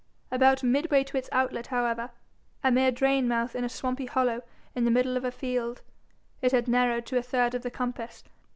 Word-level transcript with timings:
About 0.31 0.63
midway 0.63 1.03
to 1.03 1.15
its 1.17 1.29
outlet, 1.31 1.67
however 1.67 2.09
a 2.63 2.71
mere 2.71 2.89
drain 2.89 3.27
mouth 3.27 3.55
in 3.55 3.63
a 3.63 3.69
swampy 3.69 4.07
hollow 4.07 4.41
in 4.73 4.83
the 4.83 4.89
middle 4.89 5.15
of 5.15 5.23
a 5.23 5.29
field 5.31 5.83
it 6.41 6.53
had 6.53 6.67
narrowed 6.67 7.05
to 7.05 7.19
a 7.19 7.21
third 7.21 7.53
of 7.53 7.61
the 7.61 7.69
compass. 7.69 8.23